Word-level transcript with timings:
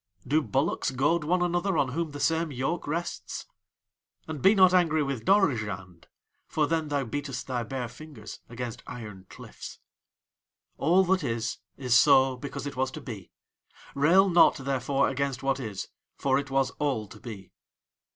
Do 0.25 0.41
bullocks 0.41 0.89
goad 0.89 1.23
one 1.23 1.43
another 1.43 1.77
on 1.77 1.89
whom 1.89 2.09
the 2.09 2.19
same 2.19 2.51
yoke 2.51 2.87
rests? 2.87 3.45
"And 4.27 4.41
be 4.41 4.55
not 4.55 4.73
angry 4.73 5.03
with 5.03 5.25
Dorozhand, 5.25 6.07
for 6.47 6.65
then 6.65 6.87
thou 6.87 7.03
beatest 7.05 7.45
thy 7.45 7.61
bare 7.61 7.87
fingers 7.87 8.39
against 8.49 8.81
iron 8.87 9.27
cliffs. 9.29 9.77
"All 10.79 11.03
that 11.03 11.23
is 11.23 11.59
is 11.77 11.95
so 11.95 12.35
because 12.35 12.65
it 12.65 12.75
was 12.75 12.89
to 12.93 13.01
be. 13.01 13.29
Rail 13.93 14.27
not, 14.27 14.55
therefore, 14.55 15.07
against 15.07 15.43
what 15.43 15.59
is, 15.59 15.89
for 16.15 16.39
it 16.39 16.49
was 16.49 16.71
all 16.79 17.05
to 17.05 17.19
be." 17.19 17.51